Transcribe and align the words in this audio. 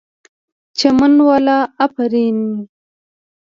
چمن 0.77 1.13
والو 1.27 1.57
آفرین!! 1.85 2.39